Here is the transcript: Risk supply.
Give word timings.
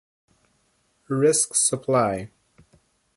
Risk 1.09 1.53
supply. 1.53 2.31